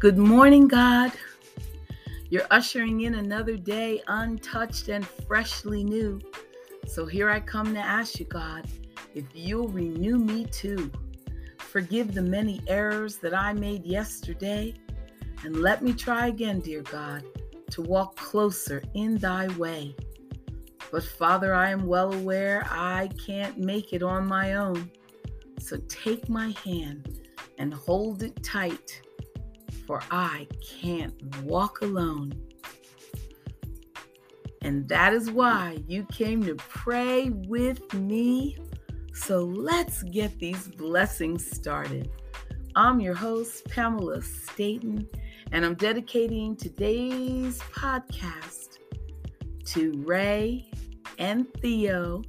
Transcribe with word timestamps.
Good 0.00 0.16
morning, 0.16 0.68
God. 0.68 1.10
You're 2.30 2.46
ushering 2.52 3.00
in 3.00 3.16
another 3.16 3.56
day 3.56 4.00
untouched 4.06 4.88
and 4.90 5.04
freshly 5.04 5.82
new. 5.82 6.20
So 6.86 7.04
here 7.04 7.28
I 7.28 7.40
come 7.40 7.74
to 7.74 7.80
ask 7.80 8.20
you, 8.20 8.24
God, 8.26 8.68
if 9.16 9.24
you'll 9.34 9.66
renew 9.66 10.18
me 10.18 10.44
too. 10.44 10.92
Forgive 11.58 12.14
the 12.14 12.22
many 12.22 12.60
errors 12.68 13.16
that 13.16 13.34
I 13.34 13.54
made 13.54 13.84
yesterday, 13.84 14.72
and 15.42 15.56
let 15.56 15.82
me 15.82 15.92
try 15.92 16.28
again, 16.28 16.60
dear 16.60 16.82
God, 16.82 17.24
to 17.72 17.82
walk 17.82 18.14
closer 18.14 18.84
in 18.94 19.16
thy 19.16 19.48
way. 19.56 19.96
But 20.92 21.02
Father, 21.02 21.56
I 21.56 21.70
am 21.70 21.84
well 21.84 22.14
aware 22.14 22.64
I 22.70 23.08
can't 23.26 23.58
make 23.58 23.92
it 23.92 24.04
on 24.04 24.28
my 24.28 24.54
own. 24.54 24.92
So 25.58 25.76
take 25.88 26.28
my 26.28 26.54
hand 26.64 27.18
and 27.58 27.74
hold 27.74 28.22
it 28.22 28.40
tight 28.44 29.02
for 29.88 30.02
I 30.10 30.46
can't 30.62 31.14
walk 31.44 31.80
alone. 31.80 32.34
And 34.60 34.86
that 34.90 35.14
is 35.14 35.30
why 35.30 35.78
you 35.88 36.04
came 36.12 36.42
to 36.44 36.56
pray 36.56 37.30
with 37.30 37.94
me. 37.94 38.58
So 39.14 39.38
let's 39.38 40.02
get 40.02 40.38
these 40.38 40.68
blessings 40.68 41.50
started. 41.50 42.10
I'm 42.76 43.00
your 43.00 43.14
host, 43.14 43.66
Pamela 43.70 44.20
Staten, 44.20 45.08
and 45.52 45.64
I'm 45.64 45.74
dedicating 45.74 46.54
today's 46.54 47.58
podcast 47.72 48.80
to 49.68 50.02
Ray 50.04 50.70
and 51.18 51.46
Theo 51.62 52.22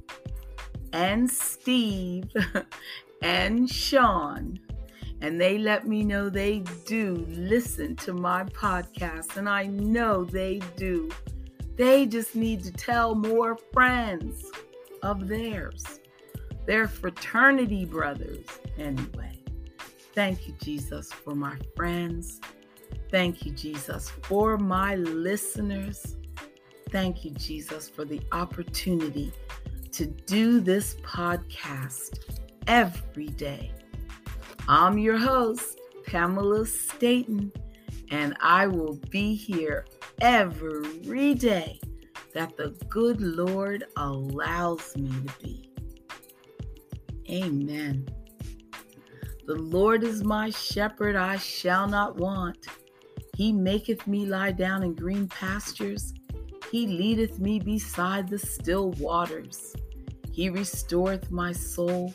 and 0.94 1.30
Steve 1.30 2.24
and 3.22 3.68
Sean 3.68 4.58
and 5.20 5.40
they 5.40 5.58
let 5.58 5.86
me 5.86 6.02
know 6.02 6.28
they 6.28 6.60
do 6.86 7.26
listen 7.28 7.96
to 7.96 8.12
my 8.12 8.44
podcast, 8.44 9.36
and 9.36 9.48
I 9.48 9.66
know 9.66 10.24
they 10.24 10.60
do. 10.76 11.10
They 11.76 12.06
just 12.06 12.34
need 12.34 12.62
to 12.64 12.72
tell 12.72 13.14
more 13.14 13.58
friends 13.72 14.44
of 15.02 15.28
theirs, 15.28 16.00
their 16.66 16.88
fraternity 16.88 17.84
brothers. 17.84 18.46
Anyway, 18.78 19.42
thank 20.14 20.46
you, 20.46 20.54
Jesus, 20.60 21.12
for 21.12 21.34
my 21.34 21.56
friends. 21.76 22.40
Thank 23.10 23.44
you, 23.44 23.52
Jesus, 23.52 24.08
for 24.08 24.56
my 24.56 24.96
listeners. 24.96 26.16
Thank 26.90 27.24
you, 27.24 27.30
Jesus, 27.32 27.88
for 27.88 28.04
the 28.04 28.20
opportunity 28.32 29.32
to 29.92 30.06
do 30.06 30.60
this 30.60 30.94
podcast 30.96 32.40
every 32.66 33.28
day. 33.28 33.72
I'm 34.68 34.98
your 34.98 35.18
host, 35.18 35.80
Pamela 36.06 36.66
Staten, 36.66 37.52
and 38.10 38.36
I 38.40 38.66
will 38.66 38.94
be 39.10 39.34
here 39.34 39.86
every 40.20 41.34
day 41.34 41.80
that 42.34 42.56
the 42.56 42.70
good 42.88 43.20
Lord 43.20 43.84
allows 43.96 44.96
me 44.96 45.10
to 45.10 45.34
be. 45.42 45.70
Amen. 47.30 48.08
The 49.46 49.54
Lord 49.54 50.04
is 50.04 50.22
my 50.22 50.50
shepherd, 50.50 51.16
I 51.16 51.36
shall 51.36 51.88
not 51.88 52.16
want. 52.16 52.66
He 53.36 53.52
maketh 53.52 54.06
me 54.06 54.26
lie 54.26 54.52
down 54.52 54.82
in 54.82 54.94
green 54.94 55.26
pastures. 55.28 56.12
He 56.70 56.86
leadeth 56.86 57.40
me 57.40 57.58
beside 57.58 58.28
the 58.28 58.38
still 58.38 58.90
waters. 58.92 59.74
He 60.30 60.50
restoreth 60.50 61.30
my 61.30 61.52
soul. 61.52 62.14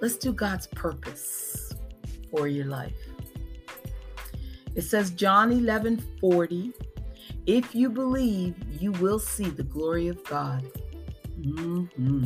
let's 0.00 0.16
do 0.16 0.32
God's 0.32 0.66
purpose 0.66 1.72
for 2.30 2.48
your 2.48 2.66
life. 2.66 2.96
It 4.74 4.82
says, 4.82 5.10
John 5.10 5.52
11 5.52 6.02
40, 6.20 6.72
if 7.46 7.74
you 7.74 7.88
believe, 7.88 8.54
you 8.80 8.92
will 8.92 9.18
see 9.18 9.48
the 9.48 9.62
glory 9.62 10.08
of 10.08 10.22
God. 10.24 10.64
Mm-hmm. 11.40 12.24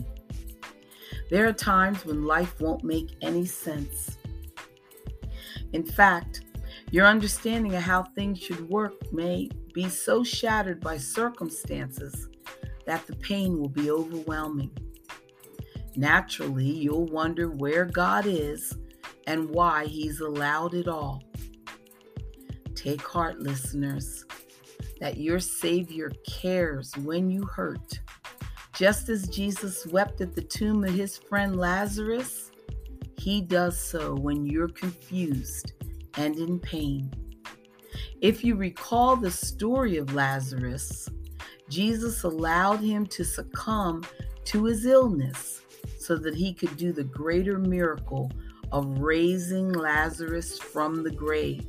There 1.31 1.47
are 1.47 1.53
times 1.53 2.05
when 2.05 2.25
life 2.25 2.61
won't 2.61 2.85
make 2.85 3.17
any 3.23 3.47
sense. 3.47 4.19
In 5.73 5.85
fact, 5.85 6.43
your 6.91 7.07
understanding 7.07 7.75
of 7.75 7.83
how 7.83 8.05
things 8.05 8.39
should 8.39 8.69
work 8.69 9.13
may 9.13 9.51
be 9.73 9.89
so 9.89 10.23
shattered 10.23 10.81
by 10.81 10.97
circumstances 10.97 12.29
that 12.87 13.07
the 13.07 13.17
pain 13.17 13.59
will 13.59 13.69
be 13.69 13.91
overwhelming. 13.91 14.71
Naturally, 15.97 16.71
you'll 16.71 17.07
wonder 17.07 17.49
where 17.49 17.85
God 17.85 18.27
is 18.27 18.77
and 19.27 19.49
why 19.51 19.87
He's 19.87 20.21
allowed 20.21 20.75
it 20.75 20.89
all. 20.89 21.23
Take 22.75 23.03
heart, 23.03 23.41
listeners, 23.41 24.25
that 25.01 25.17
your 25.17 25.41
Savior 25.41 26.11
cares 26.29 26.93
when 26.99 27.31
you 27.31 27.45
hurt. 27.45 28.01
Just 28.75 29.09
as 29.09 29.29
Jesus 29.29 29.87
wept 29.87 30.21
at 30.21 30.35
the 30.35 30.43
tomb 30.43 30.83
of 30.85 30.93
his 30.93 31.17
friend 31.17 31.57
Lazarus, 31.57 32.51
He 33.17 33.41
does 33.41 33.79
so 33.79 34.15
when 34.15 34.45
you're 34.45 34.69
confused 34.69 35.73
and 36.17 36.37
in 36.37 36.59
pain. 36.59 37.13
If 38.21 38.43
you 38.45 38.57
recall 38.57 39.17
the 39.17 39.31
story 39.31 39.97
of 39.97 40.15
Lazarus, 40.15 41.09
Jesus 41.69 42.23
allowed 42.23 42.81
him 42.81 43.07
to 43.07 43.25
succumb 43.25 44.05
to 44.45 44.65
his 44.65 44.87
illness 44.87 45.63
so 45.99 46.17
that 46.17 46.35
he 46.35 46.53
could 46.53 46.77
do 46.77 46.93
the 46.93 47.05
greater 47.05 47.59
miracle 47.59 48.31
of 48.73 48.99
raising 48.99 49.73
Lazarus 49.73 50.59
from 50.59 51.03
the 51.03 51.11
grave. 51.11 51.67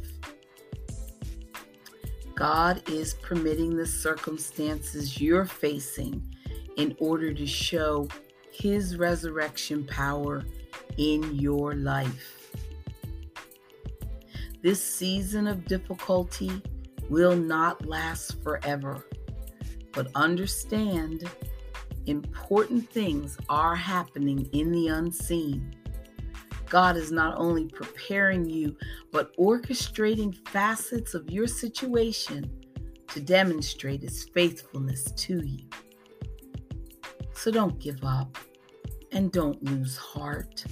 God 2.36 2.88
is 2.90 3.14
permitting 3.14 3.78
the 3.78 3.86
circumstances 3.86 5.22
you're 5.22 5.46
facing 5.46 6.22
in 6.76 6.96
order 7.00 7.34
to 7.34 7.48
show 7.48 8.10
his 8.52 8.98
resurrection 8.98 9.86
power 9.86 10.44
in 10.98 11.36
your 11.36 11.76
life. 11.76 12.52
This 14.62 14.84
season 14.84 15.48
of 15.48 15.66
difficulty 15.66 16.62
will 17.10 17.36
not 17.36 17.86
last 17.86 18.42
forever. 18.44 19.06
But 19.96 20.10
understand 20.14 21.24
important 22.06 22.90
things 22.92 23.38
are 23.50 23.76
happening 23.76 24.48
in 24.54 24.72
the 24.72 24.90
unseen. 24.90 25.74
God 26.70 26.98
is 26.98 27.12
not 27.12 27.38
only 27.38 27.66
preparing 27.68 28.48
you, 28.50 28.76
but 29.12 29.36
orchestrating 29.38 30.36
facets 30.50 31.14
of 31.14 31.30
your 31.30 31.48
situation 31.48 32.52
to 33.08 33.20
demonstrate 33.22 34.02
his 34.02 34.26
faithfulness 34.34 35.12
to 35.14 35.42
you. 35.46 35.66
So 37.34 37.52
don't 37.52 37.80
give 37.80 38.04
up 38.04 38.38
and 39.12 39.32
don't 39.32 39.64
lose 39.64 39.96
heart. 39.96 40.66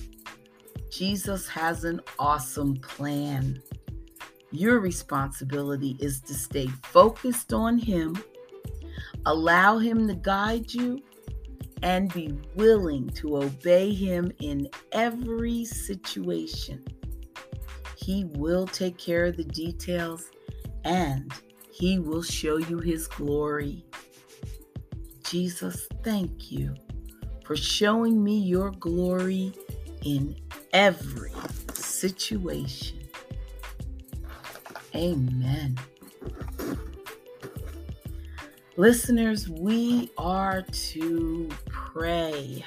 Jesus 0.92 1.48
has 1.48 1.86
an 1.86 2.02
awesome 2.20 2.76
plan. 2.76 3.62
Your 4.52 4.80
responsibility 4.80 5.98
is 6.00 6.22
to 6.22 6.34
stay 6.34 6.68
focused 6.84 7.54
on 7.54 7.78
Him, 7.80 8.22
allow 9.26 9.78
Him 9.78 10.08
to 10.08 10.16
guide 10.16 10.74
you, 10.74 11.00
and 11.84 12.12
be 12.14 12.34
willing 12.56 13.10
to 13.10 13.38
obey 13.38 13.94
Him 13.94 14.32
in 14.40 14.70
every 14.94 15.66
situation. 15.66 16.84
He 17.98 18.26
will 18.36 18.66
take 18.66 18.98
care 18.98 19.26
of 19.26 19.38
the 19.38 19.44
details 19.44 20.32
and 20.86 21.32
He 21.72 22.00
will 22.00 22.24
show 22.24 22.58
you 22.58 22.80
His 22.80 23.08
glory. 23.08 23.86
Jesus, 25.24 25.88
thank 26.04 26.52
you 26.52 26.74
for 27.46 27.58
showing 27.58 28.24
me 28.24 28.38
your 28.38 28.72
glory 28.72 29.54
in 30.04 30.36
every 30.72 31.34
situation. 31.74 33.00
Amen. 34.96 35.78
Listeners, 38.76 39.48
we 39.48 40.10
are 40.18 40.64
to 40.64 41.48
pray. 41.68 42.66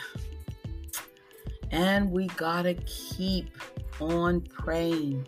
And 1.72 2.12
we 2.12 2.28
got 2.28 2.62
to 2.62 2.74
keep 2.74 3.50
on 3.98 4.42
praying. 4.42 5.26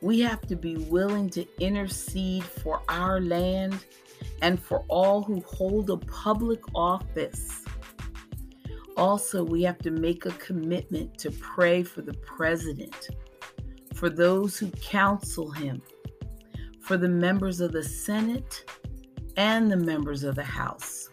We 0.00 0.20
have 0.20 0.40
to 0.46 0.56
be 0.56 0.76
willing 0.76 1.28
to 1.30 1.46
intercede 1.62 2.42
for 2.42 2.80
our 2.88 3.20
land 3.20 3.84
and 4.40 4.58
for 4.58 4.82
all 4.88 5.22
who 5.22 5.42
hold 5.42 5.90
a 5.90 5.98
public 5.98 6.60
office. 6.74 7.62
Also, 8.96 9.44
we 9.44 9.62
have 9.62 9.78
to 9.80 9.90
make 9.90 10.24
a 10.24 10.32
commitment 10.32 11.18
to 11.18 11.30
pray 11.32 11.82
for 11.82 12.00
the 12.00 12.14
president 12.14 13.10
for 13.94 14.08
those 14.08 14.56
who 14.56 14.70
counsel 14.70 15.50
him, 15.50 15.82
for 16.80 16.96
the 16.96 17.08
members 17.08 17.60
of 17.60 17.72
the 17.72 17.84
Senate 17.84 18.64
and 19.36 19.70
the 19.70 19.76
members 19.76 20.24
of 20.24 20.34
the 20.34 20.44
House. 20.44 21.08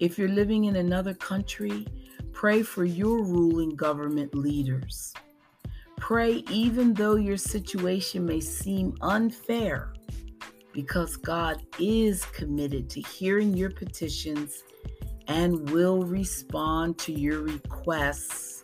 If 0.00 0.18
you're 0.18 0.28
living 0.28 0.64
in 0.64 0.76
another 0.76 1.14
country, 1.14 1.86
pray 2.32 2.62
for 2.62 2.84
your 2.84 3.24
ruling 3.24 3.70
government 3.70 4.34
leaders. 4.34 5.14
Pray 5.96 6.44
even 6.50 6.92
though 6.92 7.16
your 7.16 7.38
situation 7.38 8.26
may 8.26 8.40
seem 8.40 8.94
unfair, 9.00 9.94
because 10.72 11.16
God 11.16 11.62
is 11.78 12.24
committed 12.26 12.90
to 12.90 13.00
hearing 13.00 13.56
your 13.56 13.70
petitions 13.70 14.62
and 15.26 15.70
will 15.70 16.02
respond 16.02 16.98
to 16.98 17.12
your 17.12 17.40
requests 17.40 18.62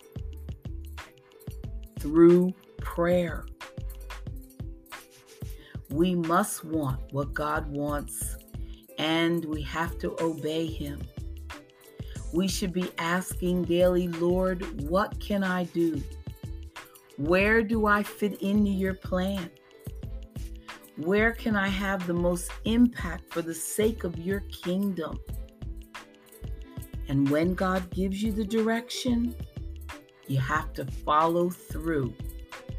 through 1.99 2.53
prayer. 2.81 3.47
We 5.93 6.15
must 6.15 6.65
want 6.65 7.01
what 7.13 7.35
God 7.35 7.71
wants, 7.71 8.37
and 8.99 9.45
we 9.45 9.61
have 9.63 9.99
to 9.99 10.17
obey 10.23 10.67
Him. 10.67 11.03
We 12.33 12.49
should 12.49 12.73
be 12.73 12.91
asking 12.97 13.65
daily, 13.65 14.09
Lord, 14.09 14.89
what 14.89 15.21
can 15.21 15.45
I 15.45 15.65
do? 15.65 16.03
Where 17.19 17.63
do 17.63 17.87
I 17.87 18.03
fit 18.03 18.41
into 18.41 18.71
your 18.71 18.95
plan? 18.95 19.51
Where 20.97 21.33
can 21.33 21.57
I 21.57 21.69
have 21.69 22.07
the 22.07 22.15
most 22.15 22.51
impact 22.65 23.31
for 23.31 23.43
the 23.43 23.55
sake 23.55 24.05
of 24.05 24.19
your 24.19 24.41
kingdom? 24.51 25.21
And 27.09 27.29
when 27.29 27.53
God 27.53 27.91
gives 27.91 28.23
you 28.23 28.33
the 28.33 28.45
direction, 28.45 29.35
you 30.27 30.39
have 30.39 30.73
to 30.73 30.87
follow 30.87 31.51
through 31.51 32.15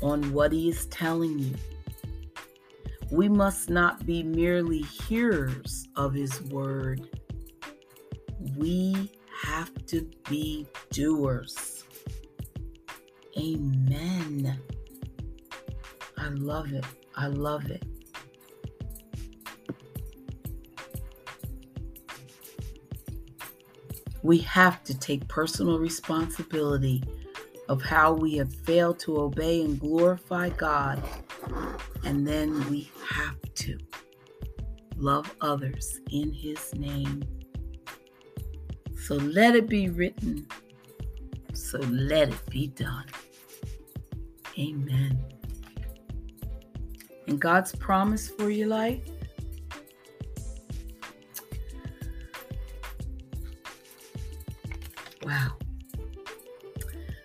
on 0.01 0.33
what 0.33 0.51
He 0.51 0.69
is 0.69 0.87
telling 0.87 1.37
you. 1.37 1.53
We 3.13 3.29
must 3.29 3.69
not 3.69 4.07
be 4.07 4.23
merely 4.23 4.81
hearers 4.81 5.87
of 5.95 6.15
His 6.15 6.41
word, 6.45 7.07
we 8.57 9.11
have 9.43 9.71
to 9.85 10.09
be 10.27 10.65
doers. 10.89 11.83
Amen. 13.37 14.59
I 16.17 16.27
love 16.29 16.73
it. 16.73 16.85
I 17.15 17.27
love 17.27 17.69
it. 17.69 17.83
We 24.23 24.39
have 24.39 24.83
to 24.85 24.97
take 24.97 25.27
personal 25.27 25.77
responsibility 25.77 27.03
of 27.69 27.83
how 27.83 28.13
we 28.13 28.37
have 28.37 28.51
failed 28.51 28.97
to 29.01 29.19
obey 29.19 29.61
and 29.61 29.79
glorify 29.79 30.49
God. 30.49 31.03
And 32.03 32.27
then 32.27 32.69
we 32.69 32.91
have 33.09 33.37
to 33.55 33.77
love 34.97 35.33
others 35.41 35.99
in 36.11 36.31
His 36.31 36.73
name. 36.75 37.23
So 38.97 39.15
let 39.15 39.55
it 39.55 39.67
be 39.67 39.89
written. 39.89 40.47
So 41.53 41.79
let 41.79 42.29
it 42.29 42.49
be 42.49 42.67
done. 42.67 43.05
Amen. 44.57 45.23
And 47.27 47.39
God's 47.39 47.75
promise 47.75 48.29
for 48.29 48.49
your 48.49 48.67
life 48.67 49.01
wow. 55.25 55.53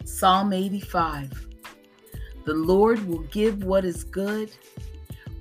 Psalm 0.04 0.52
85 0.52 1.46
The 2.44 2.54
Lord 2.54 3.06
will 3.06 3.24
give 3.30 3.64
what 3.64 3.84
is 3.84 4.04
good, 4.04 4.50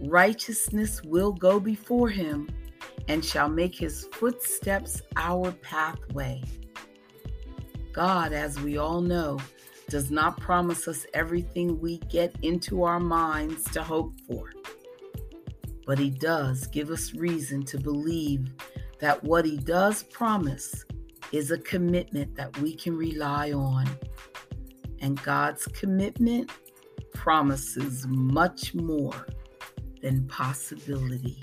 righteousness 0.01 1.01
will 1.03 1.31
go 1.31 1.59
before 1.59 2.09
him, 2.09 2.49
and 3.07 3.23
shall 3.23 3.49
make 3.49 3.75
his 3.75 4.07
footsteps 4.11 5.01
our 5.15 5.51
pathway. 5.53 6.43
God, 7.93 8.33
as 8.33 8.59
we 8.59 8.77
all 8.77 9.01
know, 9.01 9.39
does 9.89 10.11
not 10.11 10.39
promise 10.39 10.87
us 10.87 11.05
everything 11.13 11.79
we 11.79 11.97
get 12.09 12.35
into 12.41 12.83
our 12.83 12.99
minds 12.99 13.63
to 13.71 13.81
hope 13.81 14.13
for. 14.27 14.51
But 15.85 15.97
He 15.97 16.09
does 16.09 16.67
give 16.67 16.91
us 16.91 17.13
reason 17.13 17.63
to 17.63 17.79
believe 17.79 18.53
that 18.99 19.23
what 19.23 19.45
He 19.45 19.57
does 19.57 20.03
promise 20.03 20.85
is 21.31 21.51
a 21.51 21.57
commitment 21.59 22.35
that 22.35 22.55
we 22.59 22.75
can 22.75 22.95
rely 22.97 23.51
on 23.53 23.87
and 24.99 25.21
God's 25.23 25.65
commitment 25.67 26.51
promises 27.13 28.05
much 28.07 28.73
more 28.73 29.27
than 30.01 30.27
possibility. 30.27 31.41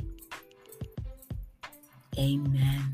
Amen. 2.19 2.93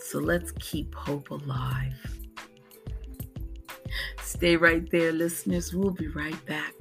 So 0.00 0.18
let's 0.18 0.52
keep 0.58 0.94
hope 0.94 1.30
alive. 1.30 1.94
Stay 4.22 4.56
right 4.56 4.90
there, 4.90 5.12
listeners. 5.12 5.72
We'll 5.72 5.90
be 5.90 6.08
right 6.08 6.46
back. 6.46 6.74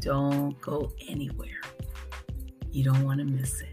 Don't 0.00 0.60
go 0.60 0.92
anywhere. 1.08 1.60
You 2.70 2.84
don't 2.84 3.04
want 3.04 3.18
to 3.18 3.24
miss 3.24 3.60
it. 3.60 3.69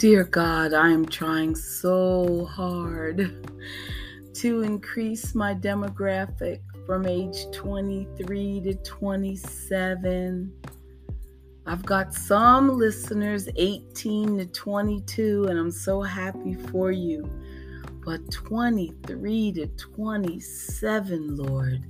Dear 0.00 0.24
God, 0.24 0.72
I 0.72 0.88
am 0.88 1.04
trying 1.04 1.54
so 1.54 2.46
hard 2.46 3.46
to 4.32 4.62
increase 4.62 5.34
my 5.34 5.54
demographic 5.54 6.60
from 6.86 7.04
age 7.04 7.44
23 7.52 8.62
to 8.62 8.74
27. 8.76 10.50
I've 11.66 11.84
got 11.84 12.14
some 12.14 12.78
listeners 12.78 13.50
18 13.56 14.38
to 14.38 14.46
22, 14.46 15.48
and 15.50 15.58
I'm 15.58 15.70
so 15.70 16.00
happy 16.00 16.54
for 16.54 16.90
you. 16.90 17.28
But 18.02 18.30
23 18.30 19.52
to 19.52 19.66
27, 19.66 21.36
Lord, 21.36 21.84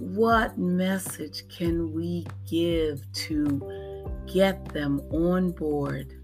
what 0.00 0.58
message 0.58 1.44
can 1.48 1.92
we 1.94 2.26
give 2.50 3.00
to 3.12 4.12
get 4.26 4.64
them 4.74 5.00
on 5.12 5.52
board? 5.52 6.18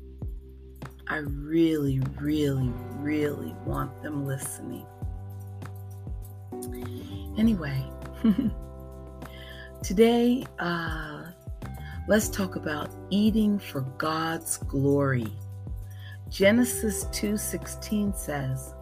I 1.10 1.16
really, 1.16 2.00
really, 2.20 2.70
really 2.98 3.54
want 3.64 4.02
them 4.02 4.26
listening. 4.26 4.84
Anyway, 7.38 7.82
today 9.82 10.44
uh, 10.58 11.22
let's 12.08 12.28
talk 12.28 12.56
about 12.56 12.90
eating 13.08 13.58
for 13.58 13.80
God's 13.96 14.58
glory. 14.58 15.32
Genesis 16.28 17.04
2:16 17.06 18.14
says, 18.14 18.74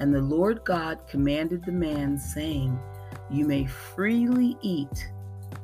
"And 0.00 0.12
the 0.12 0.20
Lord 0.20 0.64
God 0.64 0.98
commanded 1.08 1.64
the 1.64 1.72
man 1.72 2.18
saying, 2.18 2.76
you 3.30 3.46
may 3.46 3.66
freely 3.66 4.56
eat 4.62 5.12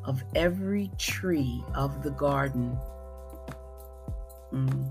of 0.04 0.22
every 0.36 0.92
tree 0.96 1.64
of 1.74 2.04
the 2.04 2.10
garden." 2.10 2.78
Mm. 4.52 4.88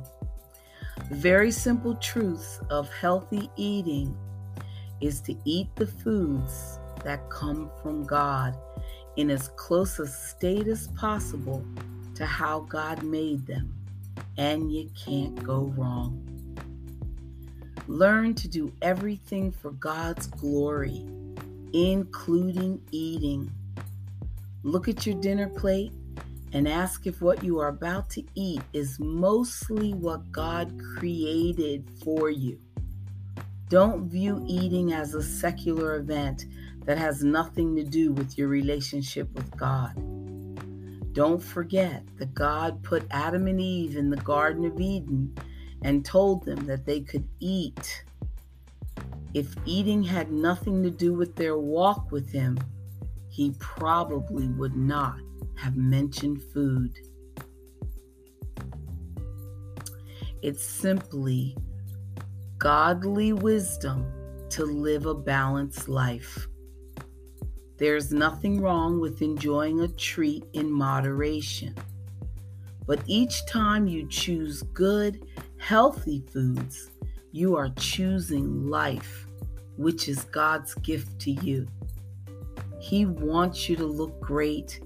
Very 1.14 1.52
simple 1.52 1.94
truth 1.96 2.60
of 2.72 2.92
healthy 2.92 3.48
eating 3.56 4.18
is 5.00 5.22
to 5.22 5.36
eat 5.46 5.68
the 5.76 5.86
foods 5.86 6.80
that 7.04 7.30
come 7.30 7.70
from 7.84 8.04
God 8.04 8.58
in 9.16 9.30
as 9.30 9.50
close 9.50 10.00
a 10.00 10.08
state 10.08 10.68
as 10.68 10.88
possible 10.88 11.64
to 12.16 12.26
how 12.26 12.62
God 12.62 13.04
made 13.04 13.46
them, 13.46 13.76
and 14.40 14.74
you 14.74 14.90
can't 15.06 15.42
go 15.44 15.72
wrong. 15.78 16.20
Learn 17.88 18.34
to 18.34 18.48
do 18.48 18.74
everything 18.82 19.52
for 19.52 19.72
God's 19.72 20.26
glory, 20.26 21.06
including 21.74 22.82
eating. 22.92 23.52
Look 24.64 24.88
at 24.88 25.06
your 25.06 25.22
dinner 25.22 25.48
plate 25.48 25.94
and 26.54 26.68
ask 26.68 27.08
if 27.08 27.20
what 27.22 27.44
you 27.44 27.60
are 27.60 27.68
about 27.68 28.10
to 28.12 28.24
eat 28.36 28.62
is 28.74 29.00
mostly 29.00 29.94
what 29.96 30.32
God 30.32 30.80
created 30.96 31.90
for 32.04 32.30
you. 32.30 32.60
Don't 33.70 34.08
view 34.08 34.46
eating 34.48 34.94
as 34.94 35.16
a 35.16 35.24
secular 35.24 35.96
event 35.96 36.46
that 36.86 37.00
has 37.00 37.24
nothing 37.24 37.76
to 37.76 37.84
do 37.84 38.14
with 38.14 38.38
your 38.38 38.50
relationship 38.50 39.34
with 39.34 39.50
God. 39.58 39.94
Don't 41.14 41.42
forget 41.42 42.04
that 42.18 42.36
God 42.36 42.84
put 42.84 43.08
Adam 43.10 43.48
and 43.48 43.60
Eve 43.60 43.98
in 43.98 44.12
the 44.12 44.18
Garden 44.18 44.66
of 44.66 44.80
Eden 44.80 45.36
and 45.82 46.06
told 46.06 46.46
them 46.46 46.66
that 46.68 46.86
they 46.86 47.02
could 47.02 47.28
eat. 47.40 48.04
If 49.34 49.56
eating 49.66 50.04
had 50.04 50.32
nothing 50.32 50.84
to 50.84 50.92
do 50.92 51.14
with 51.14 51.36
their 51.36 51.58
walk 51.58 52.12
with 52.12 52.32
Him, 52.32 52.60
He 53.30 53.56
probably 53.60 54.48
would 54.50 54.76
not 54.76 55.18
have 55.56 55.76
mentioned 55.76 56.42
food. 56.54 56.98
It's 60.42 60.64
simply 60.64 61.56
godly 62.58 63.34
wisdom 63.34 64.06
to 64.50 64.66
live 64.66 65.06
a 65.06 65.14
balanced 65.14 65.88
life. 65.88 66.48
There's 67.78 68.12
nothing 68.12 68.62
wrong 68.62 69.00
with 69.00 69.22
enjoying 69.22 69.82
a 69.82 69.88
treat 69.88 70.46
in 70.54 70.72
moderation. 70.72 71.76
But 72.86 73.02
each 73.08 73.46
time 73.48 73.88
you 73.88 74.08
choose 74.08 74.64
good, 74.74 75.26
healthy 75.58 76.24
foods, 76.32 76.92
you 77.32 77.56
are 77.56 77.70
choosing 77.78 78.68
life, 78.68 79.28
which 79.78 80.08
is 80.08 80.26
God's 80.26 80.76
gift 80.76 81.20
to 81.22 81.32
you. 81.32 81.68
He 82.80 83.06
wants 83.06 83.68
you 83.70 83.76
to 83.78 83.86
look 83.86 84.20
great. 84.20 84.82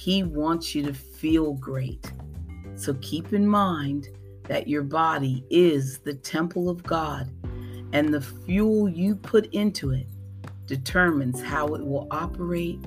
He 0.00 0.22
wants 0.22 0.74
you 0.74 0.82
to 0.84 0.94
feel 0.94 1.52
great. 1.52 2.10
So 2.74 2.94
keep 3.02 3.34
in 3.34 3.46
mind 3.46 4.08
that 4.48 4.66
your 4.66 4.82
body 4.82 5.44
is 5.50 5.98
the 5.98 6.14
temple 6.14 6.70
of 6.70 6.82
God, 6.82 7.30
and 7.92 8.08
the 8.08 8.22
fuel 8.22 8.88
you 8.88 9.14
put 9.14 9.52
into 9.52 9.90
it 9.90 10.06
determines 10.64 11.42
how 11.42 11.74
it 11.74 11.84
will 11.84 12.08
operate 12.10 12.80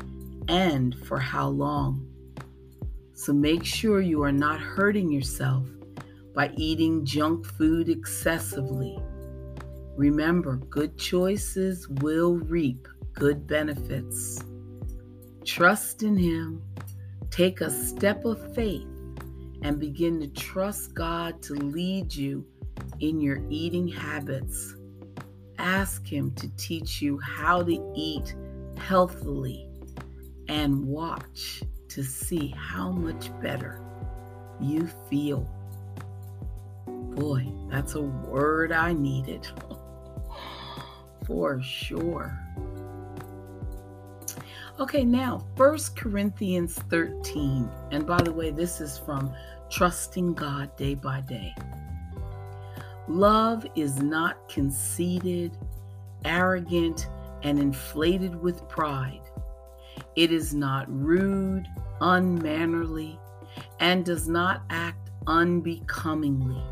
and 0.47 0.95
for 1.05 1.19
how 1.19 1.49
long. 1.49 2.03
So 3.13 3.31
make 3.31 3.63
sure 3.63 4.01
you 4.01 4.23
are 4.23 4.31
not 4.31 4.59
hurting 4.59 5.11
yourself 5.11 5.67
by 6.33 6.51
eating 6.57 7.05
junk 7.05 7.45
food 7.45 7.89
excessively. 7.89 8.97
Remember, 9.95 10.55
good 10.55 10.97
choices 10.97 11.87
will 11.87 12.37
reap 12.37 12.87
good 13.13 13.45
benefits. 13.45 14.43
Trust 15.45 16.01
in 16.01 16.17
Him, 16.17 16.63
take 17.33 17.61
a 17.61 17.69
step 17.69 18.25
of 18.25 18.53
faith, 18.53 18.85
and 19.63 19.79
begin 19.79 20.19
to 20.19 20.27
trust 20.27 20.93
God 20.93 21.41
to 21.41 21.55
lead 21.55 22.13
you 22.13 22.45
in 22.99 23.19
your 23.19 23.41
eating 23.49 23.87
habits. 23.87 24.75
Ask 25.57 26.05
Him 26.05 26.31
to 26.35 26.47
teach 26.57 27.01
you 27.01 27.17
how 27.17 27.63
to 27.63 27.93
eat 27.95 28.35
healthily 28.77 29.67
and 30.47 30.85
watch 30.85 31.63
to 31.87 32.03
see 32.03 32.53
how 32.55 32.91
much 32.91 33.31
better 33.41 33.81
you 34.59 34.87
feel. 35.09 35.49
Boy, 36.85 37.51
that's 37.71 37.95
a 37.95 38.01
word 38.01 38.71
I 38.71 38.93
needed 38.93 39.47
for 41.25 41.59
sure. 41.63 42.37
Okay, 44.79 45.03
now 45.03 45.45
First 45.55 45.95
Corinthians 45.95 46.79
13. 46.89 47.69
And 47.91 48.07
by 48.07 48.19
the 48.23 48.33
way, 48.33 48.49
this 48.49 48.81
is 48.81 48.97
from 48.97 49.31
Trusting 49.69 50.33
God 50.33 50.75
Day 50.77 50.95
by 50.95 51.21
Day. 51.21 51.53
Love 53.07 53.67
is 53.75 54.01
not 54.01 54.49
conceited, 54.49 55.55
arrogant, 56.25 57.07
and 57.43 57.59
inflated 57.59 58.35
with 58.35 58.67
pride. 58.67 59.21
It 60.15 60.31
is 60.31 60.55
not 60.55 60.89
rude, 60.89 61.67
unmannerly, 62.01 63.19
and 63.79 64.03
does 64.03 64.27
not 64.27 64.63
act 64.71 65.11
unbecomingly. 65.27 66.63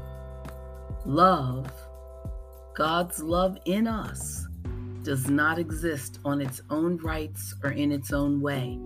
Love, 1.05 1.71
God's 2.73 3.21
love 3.21 3.59
in 3.65 3.87
us, 3.87 4.47
does 5.03 5.29
not 5.29 5.57
exist 5.57 6.19
on 6.23 6.41
its 6.41 6.61
own 6.69 6.97
rights 6.97 7.55
or 7.63 7.71
in 7.71 7.91
its 7.91 8.13
own 8.13 8.41
way, 8.41 8.79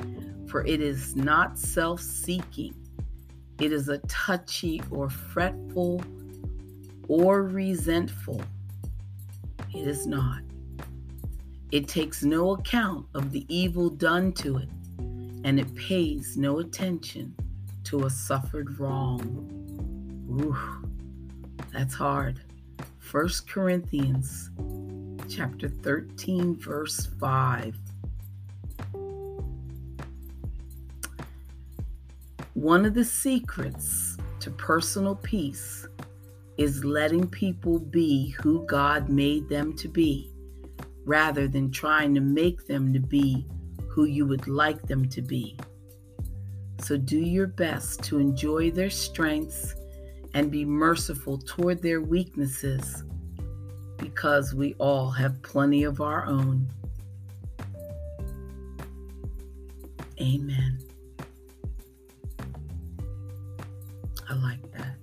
for 0.48 0.66
it 0.66 0.82
is 0.82 1.16
not 1.16 1.58
self 1.58 2.02
seeking. 2.02 2.74
It 3.60 3.72
is 3.72 3.90
a 3.90 4.00
touchy 4.00 4.82
or 4.92 5.10
fretful 5.10 6.04
or 7.08 7.44
resentful. 7.44 8.42
It 9.74 9.88
is 9.88 10.08
not. 10.08 10.42
It 11.72 11.88
takes 11.88 12.24
no 12.24 12.54
account 12.54 13.08
of 13.14 13.32
the 13.32 13.46
evil 13.54 13.90
done 13.90 14.32
to 14.34 14.58
it, 14.58 14.70
and 15.44 15.60
it 15.60 15.74
pays 15.76 16.38
no 16.38 16.60
attention 16.60 17.36
to 17.86 18.06
a 18.06 18.10
suffered 18.10 18.80
wrong. 18.80 19.52
Ooh, 20.30 20.58
that's 21.72 21.94
hard. 21.94 22.42
1 23.12 23.30
Corinthians 23.48 24.50
chapter 25.30 25.70
13, 25.70 26.56
verse 26.56 27.08
5. 27.20 27.76
One 32.54 32.86
of 32.86 32.94
the 32.94 33.04
secrets 33.04 34.18
to 34.40 34.52
personal 34.52 35.16
peace 35.16 35.88
is 36.58 36.86
letting 36.86 37.28
people 37.28 37.80
be 37.80 38.30
who 38.42 38.66
God 38.66 39.10
made 39.10 39.50
them 39.50 39.76
to 39.78 39.88
be 39.88 40.32
rather 41.06 41.48
than 41.48 41.72
trying 41.72 42.16
to 42.16 42.22
make 42.22 42.66
them 42.66 42.94
to 42.94 43.00
be 43.00 43.46
who 43.90 44.06
you 44.06 44.26
would 44.26 44.48
like 44.48 44.82
them 44.84 45.08
to 45.10 45.22
be. 45.22 45.58
So 46.80 46.98
do 46.98 47.20
your 47.20 47.48
best 47.48 48.04
to 48.04 48.20
enjoy 48.20 48.72
their 48.72 48.90
strengths 48.90 49.76
and 50.34 50.52
be 50.52 50.66
merciful 50.66 51.38
toward 51.38 51.82
their 51.82 52.02
weaknesses 52.02 53.04
because 53.98 54.54
we 54.54 54.74
all 54.76 55.10
have 55.12 55.42
plenty 55.42 55.84
of 55.84 56.02
our 56.02 56.26
own. 56.26 56.68
Amen. 60.22 60.80
I 64.30 64.34
like 64.36 64.72
that. 64.72 64.96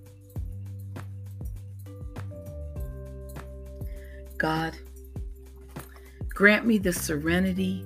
God, 4.38 4.76
grant 6.28 6.66
me 6.66 6.78
the 6.78 6.92
serenity 6.92 7.84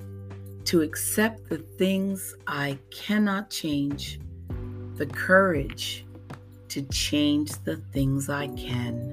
to 0.64 0.82
accept 0.82 1.48
the 1.48 1.58
things 1.58 2.34
I 2.46 2.78
cannot 2.90 3.50
change, 3.50 4.18
the 4.96 5.06
courage 5.06 6.06
to 6.68 6.82
change 6.82 7.52
the 7.64 7.76
things 7.92 8.28
I 8.28 8.48
can 8.48 9.05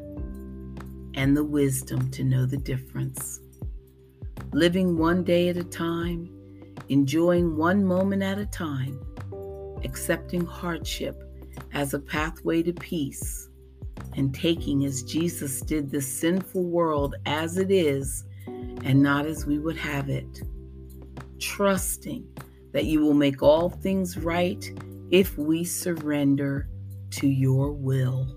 and 1.15 1.35
the 1.35 1.43
wisdom 1.43 2.09
to 2.11 2.23
know 2.23 2.45
the 2.45 2.57
difference. 2.57 3.39
Living 4.51 4.97
one 4.97 5.23
day 5.23 5.49
at 5.49 5.57
a 5.57 5.63
time, 5.63 6.29
enjoying 6.89 7.55
one 7.55 7.83
moment 7.83 8.23
at 8.23 8.37
a 8.37 8.45
time, 8.45 8.99
accepting 9.83 10.45
hardship 10.45 11.23
as 11.73 11.93
a 11.93 11.99
pathway 11.99 12.61
to 12.63 12.73
peace, 12.73 13.49
and 14.15 14.33
taking 14.33 14.85
as 14.85 15.03
Jesus 15.03 15.61
did 15.61 15.89
the 15.89 16.01
sinful 16.01 16.63
world 16.63 17.15
as 17.25 17.57
it 17.57 17.71
is 17.71 18.23
and 18.47 19.01
not 19.01 19.25
as 19.25 19.45
we 19.45 19.59
would 19.59 19.77
have 19.77 20.09
it. 20.09 20.41
Trusting 21.39 22.27
that 22.73 22.85
you 22.85 23.01
will 23.01 23.13
make 23.13 23.41
all 23.41 23.69
things 23.69 24.17
right 24.17 24.71
if 25.11 25.37
we 25.37 25.63
surrender 25.63 26.67
to 27.11 27.27
your 27.27 27.71
will. 27.71 28.35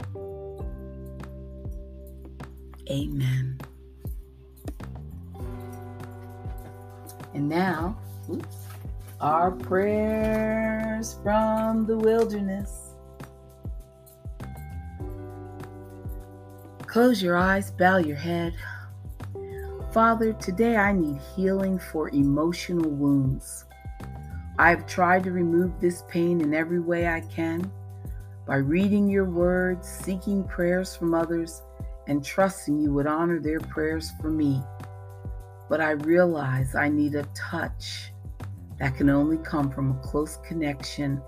Amen. 2.91 3.59
And 7.35 7.49
now, 7.49 7.99
oops, 8.31 8.57
our 9.21 9.51
prayers 9.51 11.19
from 11.23 11.87
the 11.87 11.97
wilderness. 11.97 12.95
Close 16.87 17.23
your 17.23 17.37
eyes, 17.37 17.71
bow 17.73 17.99
your 17.99 18.17
head. 18.17 18.55
Father, 19.93 20.33
today 20.35 20.77
I 20.77 20.93
need 20.93 21.21
healing 21.35 21.79
for 21.79 22.09
emotional 22.11 22.89
wounds. 22.89 23.65
I've 24.59 24.87
tried 24.87 25.25
to 25.25 25.33
remove 25.33 25.79
this 25.81 26.05
pain 26.09 26.41
in 26.41 26.55
every 26.55 26.81
way 26.81 27.09
I 27.09 27.21
can 27.21 27.71
by 28.47 28.57
reading 28.57 29.09
your 29.09 29.25
words, 29.25 29.89
seeking 29.89 30.45
prayers 30.45 30.97
from 30.97 31.13
others, 31.13 31.63
and 32.07 32.25
trusting 32.25 32.79
you 32.79 32.93
would 32.93 33.07
honor 33.07 33.41
their 33.41 33.61
prayers 33.61 34.13
for 34.21 34.31
me. 34.31 34.63
But 35.69 35.81
I 35.81 35.93
realize 35.93 36.75
I 36.75 36.89
need 36.89 37.15
a 37.15 37.25
touch 37.35 38.13
that 38.79 38.97
can 38.97 39.11
only 39.11 39.39
come 39.39 39.71
from 39.71 39.91
a 39.91 40.01
close 40.01 40.37
connection 40.47 41.21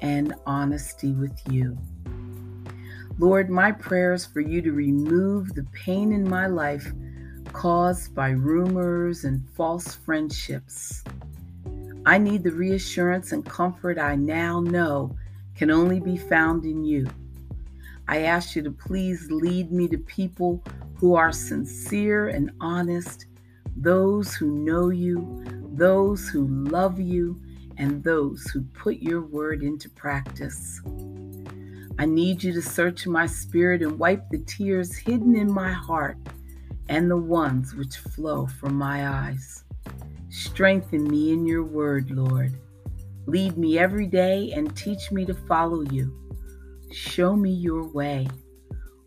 and 0.00 0.34
honesty 0.46 1.12
with 1.12 1.38
you. 1.50 1.76
Lord, 3.18 3.50
my 3.50 3.72
prayers 3.72 4.24
for 4.24 4.40
you 4.40 4.62
to 4.62 4.72
remove 4.72 5.54
the 5.54 5.66
pain 5.72 6.12
in 6.12 6.28
my 6.28 6.46
life 6.46 6.90
caused 7.52 8.14
by 8.14 8.30
rumors 8.30 9.24
and 9.24 9.46
false 9.50 9.94
friendships. 9.94 11.04
I 12.06 12.18
need 12.18 12.42
the 12.42 12.50
reassurance 12.50 13.32
and 13.32 13.44
comfort 13.44 13.98
I 13.98 14.16
now 14.16 14.60
know 14.60 15.16
can 15.54 15.70
only 15.70 16.00
be 16.00 16.16
found 16.16 16.64
in 16.64 16.82
you. 16.84 17.06
I 18.08 18.22
ask 18.22 18.56
you 18.56 18.62
to 18.62 18.70
please 18.70 19.30
lead 19.30 19.72
me 19.72 19.88
to 19.88 19.98
people 19.98 20.62
who 20.94 21.14
are 21.14 21.32
sincere 21.32 22.28
and 22.28 22.50
honest, 22.60 23.26
those 23.76 24.34
who 24.34 24.64
know 24.64 24.90
you, 24.90 25.44
those 25.74 26.28
who 26.28 26.46
love 26.46 27.00
you, 27.00 27.40
and 27.78 28.04
those 28.04 28.44
who 28.52 28.62
put 28.62 28.96
your 28.96 29.22
word 29.22 29.62
into 29.62 29.88
practice. 29.90 30.80
I 31.98 32.04
need 32.04 32.42
you 32.42 32.52
to 32.52 32.62
search 32.62 33.06
my 33.06 33.26
spirit 33.26 33.82
and 33.82 33.98
wipe 33.98 34.28
the 34.30 34.38
tears 34.38 34.96
hidden 34.96 35.36
in 35.36 35.52
my 35.52 35.72
heart 35.72 36.16
and 36.88 37.10
the 37.10 37.16
ones 37.16 37.74
which 37.74 37.96
flow 37.96 38.46
from 38.46 38.74
my 38.74 39.08
eyes. 39.08 39.64
Strengthen 40.28 41.04
me 41.04 41.32
in 41.32 41.46
your 41.46 41.64
word, 41.64 42.10
Lord. 42.10 42.54
Lead 43.26 43.56
me 43.56 43.78
every 43.78 44.06
day 44.06 44.52
and 44.52 44.76
teach 44.76 45.12
me 45.12 45.24
to 45.24 45.34
follow 45.34 45.82
you. 45.82 46.31
Show 46.92 47.34
me 47.34 47.50
your 47.50 47.84
way. 47.84 48.28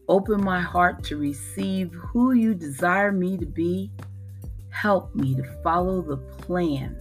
Open 0.08 0.44
my 0.44 0.60
heart 0.60 1.04
to 1.06 1.18
receive 1.18 1.94
who 1.94 2.34
you 2.34 2.56
desire 2.56 3.12
me 3.12 3.38
to 3.38 3.46
be. 3.46 3.92
Help 4.70 5.14
me 5.14 5.36
to 5.36 5.44
follow 5.64 6.02
the 6.02 6.18
plan 6.18 6.98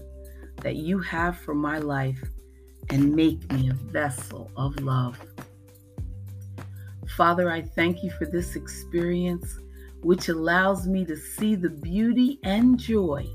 that 0.62 0.76
you 0.76 0.98
have 0.98 1.38
for 1.38 1.54
my 1.54 1.78
life 1.78 2.22
and 2.90 3.14
make 3.14 3.50
me 3.52 3.70
a 3.70 3.74
vessel 3.74 4.50
of 4.56 4.78
love. 4.80 5.18
Father, 7.16 7.50
I 7.50 7.62
thank 7.62 8.02
you 8.02 8.10
for 8.18 8.26
this 8.26 8.54
experience 8.54 9.58
which 10.02 10.28
allows 10.28 10.86
me 10.86 11.06
to 11.06 11.16
see 11.16 11.54
the 11.54 11.70
beauty 11.70 12.38
and 12.42 12.78
joy 12.78 13.26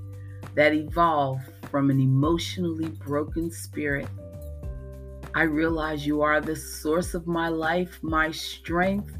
that 0.54 0.74
evolve 0.74 1.42
from 1.72 1.90
an 1.90 2.00
emotionally 2.00 2.90
broken 2.90 3.50
spirit. 3.50 4.08
I 5.36 5.44
realize 5.44 6.06
you 6.06 6.22
are 6.22 6.42
the 6.42 6.56
source 6.56 7.14
of 7.14 7.28
my 7.28 7.50
life, 7.50 8.00
my 8.02 8.32
strength, 8.32 9.16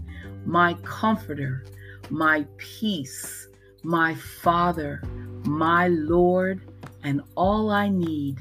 my 0.46 0.74
comforter, 0.84 1.66
my 2.10 2.46
peace, 2.58 3.48
my 3.84 4.16
Father, 4.16 5.02
my 5.46 5.88
Lord, 5.90 6.62
and 7.04 7.22
all 7.36 7.70
I 7.70 7.90
need. 7.90 8.40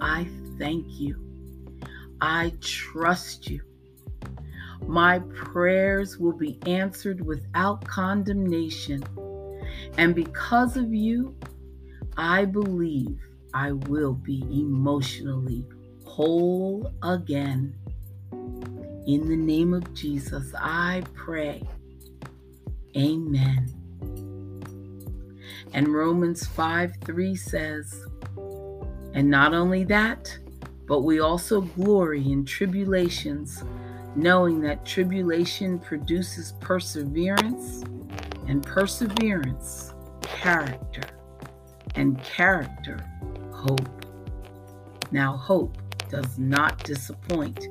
I 0.00 0.28
thank 0.58 0.86
you. 1.00 1.16
I 2.20 2.52
trust 2.60 3.48
you. 3.48 3.62
My 4.86 5.20
prayers 5.34 6.18
will 6.18 6.36
be 6.36 6.58
answered 6.66 7.24
without 7.24 7.86
condemnation. 7.86 9.02
And 9.96 10.14
because 10.14 10.76
of 10.76 10.92
you, 10.92 11.34
I 12.16 12.44
believe 12.44 13.18
I 13.54 13.72
will 13.72 14.14
be 14.14 14.42
emotionally 14.50 15.64
whole 16.18 16.92
again. 17.04 17.72
In 19.06 19.28
the 19.28 19.36
name 19.36 19.72
of 19.72 19.94
Jesus, 19.94 20.52
I 20.58 21.04
pray. 21.14 21.62
Amen. 22.96 23.68
And 25.72 25.94
Romans 25.94 26.44
5 26.44 26.92
3 27.04 27.36
says, 27.36 28.04
And 29.14 29.30
not 29.30 29.54
only 29.54 29.84
that, 29.84 30.36
but 30.88 31.02
we 31.02 31.20
also 31.20 31.60
glory 31.60 32.32
in 32.32 32.44
tribulations 32.44 33.62
knowing 34.16 34.60
that 34.62 34.84
tribulation 34.84 35.78
produces 35.78 36.54
perseverance, 36.58 37.84
and 38.48 38.64
perseverance, 38.64 39.94
character, 40.22 41.04
and 41.94 42.20
character, 42.24 42.98
hope. 43.52 44.04
Now, 45.12 45.36
hope 45.36 45.78
does 46.08 46.38
not 46.38 46.82
disappoint 46.84 47.68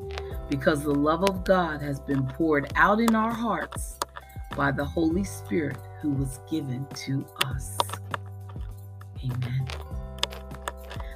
because 0.49 0.83
the 0.83 0.93
love 0.93 1.23
of 1.23 1.43
God 1.43 1.81
has 1.81 1.99
been 1.99 2.25
poured 2.27 2.71
out 2.75 2.99
in 2.99 3.15
our 3.15 3.33
hearts 3.33 3.99
by 4.55 4.71
the 4.71 4.85
Holy 4.85 5.23
Spirit 5.23 5.77
who 6.01 6.11
was 6.11 6.39
given 6.49 6.85
to 7.05 7.25
us. 7.45 7.77
Amen. 9.23 9.67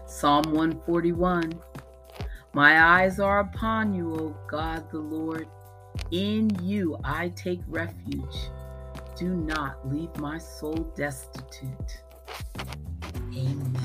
Psalm 0.06 0.44
141 0.52 1.62
my 2.54 2.84
eyes 2.84 3.22
are 3.22 3.40
upon 3.40 3.94
you, 3.94 4.14
O 4.14 4.36
God 4.50 4.92
the 4.92 5.00
Lord. 5.00 5.48
In 6.12 6.50
you 6.62 6.98
I 7.02 7.30
take 7.30 7.62
refuge. 7.68 8.50
Do 9.16 9.30
not 9.36 9.88
leave 9.88 10.14
my 10.18 10.38
soul 10.38 10.92
destitute. 10.96 12.02
Amen. 13.34 13.81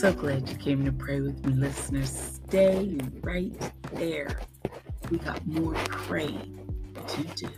So 0.00 0.14
glad 0.14 0.48
you 0.48 0.56
came 0.56 0.82
to 0.86 0.92
pray 0.92 1.20
with 1.20 1.44
me, 1.44 1.52
listeners. 1.52 2.40
Stay 2.46 2.98
right 3.20 3.52
there. 3.92 4.40
We 5.10 5.18
got 5.18 5.46
more 5.46 5.74
praying 5.74 6.58
to 7.06 7.22
do. 7.34 7.50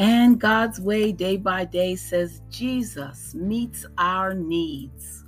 And 0.00 0.40
God's 0.40 0.80
way, 0.80 1.12
day 1.12 1.36
by 1.36 1.64
day, 1.64 1.94
says 1.94 2.42
Jesus 2.50 3.36
meets 3.36 3.86
our 3.98 4.34
needs. 4.34 5.24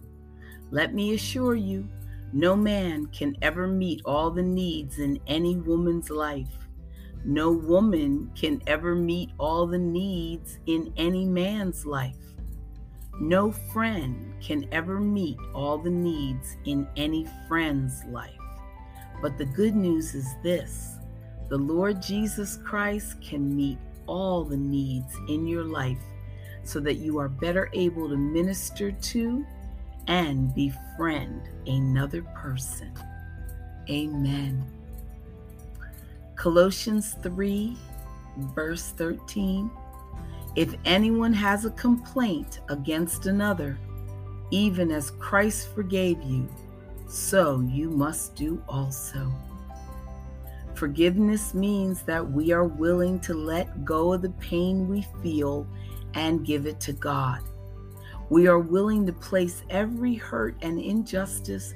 Let 0.73 0.94
me 0.94 1.14
assure 1.14 1.55
you, 1.55 1.88
no 2.35 2.57
man 2.57 3.07
can 3.07 3.37
ever 3.42 3.68
meet 3.68 4.03
all 4.05 4.29
the 4.29 4.42
needs 4.42 4.99
in 4.99 5.20
any 5.29 5.55
woman's 5.55 6.11
life. 6.11 6.66
No 7.25 7.53
woman 7.53 8.29
can 8.35 8.61
ever 8.66 8.97
meet 8.97 9.31
all 9.38 9.68
the 9.68 9.79
needs 9.79 10.59
in 10.66 10.92
any 10.97 11.25
man's 11.27 11.87
life. 11.87 12.16
No 13.20 13.53
friend 13.53 14.35
can 14.42 14.66
ever 14.73 14.99
meet 14.99 15.38
all 15.55 15.79
the 15.79 15.90
needs 15.90 16.57
in 16.64 16.88
any 16.97 17.25
friend's 17.47 18.05
life. 18.07 18.33
But 19.23 19.38
the 19.38 19.44
good 19.44 19.77
news 19.77 20.16
is 20.16 20.27
this 20.42 20.97
the 21.49 21.57
Lord 21.57 22.03
Jesus 22.03 22.59
Christ 22.64 23.23
can 23.23 23.55
meet 23.55 23.79
all 24.09 24.42
the 24.42 24.57
needs 24.57 25.14
in 25.29 25.47
your 25.47 25.64
life 25.64 26.03
so 26.64 26.81
that 26.81 26.94
you 26.94 27.16
are 27.18 27.29
better 27.29 27.70
able 27.75 28.09
to 28.09 28.16
minister 28.16 28.90
to 28.90 29.47
and 30.09 30.55
befriend 30.55 31.49
another 31.67 32.23
person. 32.35 32.93
Amen. 33.88 34.64
Colossians 36.37 37.17
3, 37.23 37.77
verse 38.55 38.90
13. 38.97 39.71
If 40.57 40.75
anyone 40.85 41.33
has 41.33 41.64
a 41.64 41.71
complaint 41.71 42.61
against 42.69 43.27
another, 43.27 43.79
even 44.51 44.90
as 44.90 45.11
Christ 45.12 45.75
forgave 45.75 46.23
you, 46.23 46.49
so 47.09 47.61
you 47.61 47.90
must 47.90 48.35
do 48.35 48.62
also. 48.69 49.33
Forgiveness 50.75 51.55
means 51.55 52.03
that 52.03 52.29
we 52.29 52.53
are 52.53 52.64
willing 52.64 53.21
to 53.21 53.35
let 53.35 53.85
go 53.85 54.12
of 54.12 54.23
the 54.23 54.31
pain 54.31 54.88
we 54.88 55.07
feel 55.23 55.67
and 56.14 56.45
give 56.45 56.67
it 56.67 56.81
to 56.81 56.93
God. 56.93 57.40
We 58.35 58.49
are 58.49 58.59
willing 58.59 59.07
to 59.07 59.12
place 59.12 59.62
every 59.70 60.14
hurt 60.16 60.57
and 60.61 60.81
injustice 60.81 61.73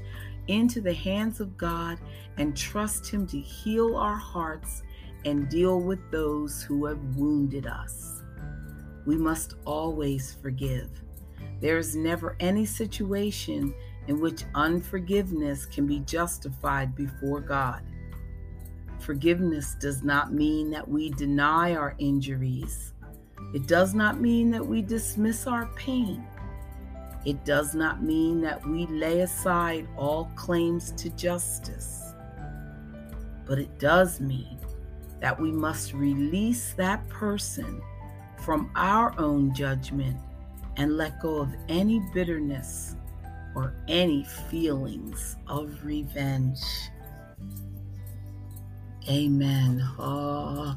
into 0.49 0.81
the 0.81 0.93
hands 0.93 1.39
of 1.39 1.57
God 1.57 2.01
and 2.37 2.57
trust 2.57 3.09
Him 3.09 3.29
to 3.29 3.39
heal 3.39 3.95
our 3.95 4.17
hearts 4.17 4.83
and 5.25 5.49
deal 5.49 5.81
with 5.81 6.01
those 6.11 6.61
who 6.61 6.85
have 6.87 6.99
wounded 7.15 7.69
us. 7.69 8.25
We 9.07 9.17
must 9.17 9.55
always 9.67 10.37
forgive. 10.43 10.91
There 11.61 11.79
is 11.79 11.95
never 11.95 12.35
any 12.41 12.67
situation 12.67 13.73
in 14.09 14.19
which 14.19 14.43
unforgiveness 14.57 15.65
can 15.65 15.87
be 15.87 16.01
justified 16.01 16.97
before 16.97 17.41
God. 17.41 17.85
Forgiveness 18.99 19.77
does 19.81 20.03
not 20.03 20.33
mean 20.33 20.71
that 20.73 20.89
we 20.89 21.11
deny 21.11 21.77
our 21.77 21.95
injuries. 21.99 22.95
It 23.55 23.69
does 23.69 23.95
not 23.95 24.21
mean 24.21 24.51
that 24.51 24.67
we 24.67 24.83
dismiss 24.83 25.47
our 25.47 25.67
pain. 25.77 26.27
It 27.25 27.45
does 27.45 27.75
not 27.75 28.03
mean 28.03 28.41
that 28.43 28.67
we 28.67 28.87
lay 28.87 29.21
aside 29.21 29.87
all 29.97 30.31
claims 30.37 30.93
to 30.93 31.11
justice. 31.11 32.13
But 33.45 33.59
it 33.59 33.79
does 33.79 34.21
mean 34.21 34.59
that 35.21 35.39
we 35.39 35.51
must 35.51 35.93
release 35.93 36.75
that 36.75 37.07
person 37.09 37.83
from 38.45 38.71
our 38.77 39.19
own 39.19 39.53
judgment 39.55 40.17
and 40.77 40.97
let 40.97 41.21
go 41.21 41.39
of 41.39 41.53
any 41.69 42.01
bitterness 42.15 42.95
or 43.55 43.75
any 43.89 44.25
feelings 44.49 45.37
of 45.49 45.85
revenge. 45.85 46.61
Amen. 49.09 49.83
Oh, 49.99 50.77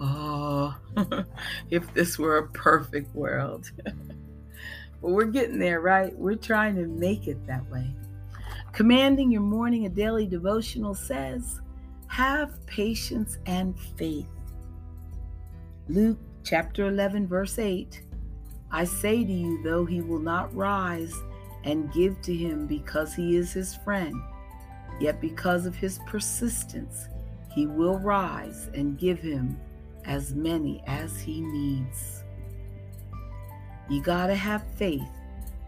oh, 0.00 0.76
if 1.70 1.94
this 1.94 2.18
were 2.18 2.38
a 2.38 2.48
perfect 2.48 3.14
world. 3.14 3.70
but 5.00 5.10
we're 5.10 5.24
getting 5.26 5.58
there, 5.58 5.80
right? 5.80 6.16
We're 6.16 6.36
trying 6.36 6.76
to 6.76 6.86
make 6.86 7.26
it 7.26 7.46
that 7.46 7.68
way. 7.70 7.94
Commanding 8.72 9.30
your 9.30 9.42
morning 9.42 9.86
a 9.86 9.88
daily 9.88 10.26
devotional 10.26 10.94
says, 10.94 11.60
have 12.08 12.64
patience 12.66 13.38
and 13.46 13.78
faith. 13.96 14.26
Luke 15.88 16.18
chapter 16.44 16.88
11, 16.88 17.26
verse 17.26 17.58
8 17.58 18.02
I 18.70 18.84
say 18.84 19.24
to 19.24 19.32
you, 19.32 19.62
though 19.62 19.86
he 19.86 20.00
will 20.00 20.18
not 20.18 20.54
rise 20.54 21.14
and 21.64 21.92
give 21.92 22.20
to 22.22 22.34
him 22.34 22.66
because 22.66 23.14
he 23.14 23.36
is 23.36 23.52
his 23.52 23.74
friend, 23.74 24.14
yet 25.00 25.20
because 25.20 25.64
of 25.64 25.74
his 25.74 26.00
persistence, 26.06 27.08
he 27.54 27.66
will 27.66 27.98
rise 27.98 28.68
and 28.74 28.98
give 28.98 29.20
him 29.20 29.58
as 30.04 30.34
many 30.34 30.82
as 30.86 31.18
he 31.20 31.40
needs. 31.40 32.17
You 33.88 34.02
gotta 34.02 34.34
have 34.34 34.62
faith 34.76 35.08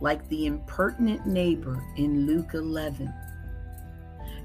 like 0.00 0.26
the 0.28 0.46
impertinent 0.46 1.26
neighbor 1.26 1.82
in 1.96 2.26
Luke 2.26 2.54
11. 2.54 3.12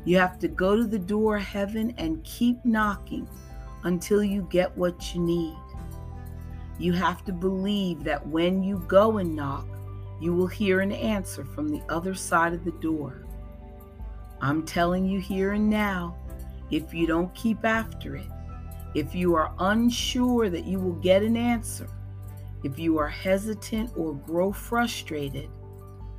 You 0.05 0.17
have 0.17 0.39
to 0.39 0.47
go 0.47 0.75
to 0.75 0.85
the 0.85 0.99
door 0.99 1.38
of 1.38 1.43
heaven 1.43 1.93
and 1.97 2.23
keep 2.23 2.63
knocking 2.63 3.27
until 3.83 4.23
you 4.23 4.47
get 4.49 4.75
what 4.77 5.13
you 5.13 5.21
need. 5.21 5.55
You 6.77 6.93
have 6.93 7.25
to 7.25 7.31
believe 7.31 8.03
that 8.03 8.25
when 8.27 8.63
you 8.63 8.83
go 8.88 9.17
and 9.17 9.35
knock, 9.35 9.67
you 10.21 10.33
will 10.33 10.47
hear 10.47 10.81
an 10.81 10.91
answer 10.91 11.43
from 11.43 11.69
the 11.69 11.81
other 11.89 12.13
side 12.13 12.53
of 12.53 12.63
the 12.63 12.71
door. 12.71 13.25
I'm 14.41 14.65
telling 14.65 15.05
you 15.05 15.19
here 15.19 15.53
and 15.53 15.69
now, 15.69 16.15
if 16.71 16.93
you 16.93 17.07
don't 17.07 17.33
keep 17.35 17.63
after 17.65 18.15
it, 18.15 18.27
if 18.93 19.13
you 19.13 19.35
are 19.35 19.53
unsure 19.59 20.49
that 20.49 20.65
you 20.65 20.79
will 20.79 20.93
get 20.93 21.23
an 21.23 21.35
answer, 21.35 21.89
if 22.65 22.78
you 22.78 22.97
are 22.97 23.08
hesitant 23.08 23.91
or 23.95 24.13
grow 24.13 24.51
frustrated, 24.51 25.49